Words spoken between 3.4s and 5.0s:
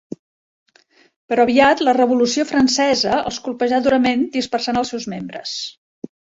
colpejà durament, dispersant els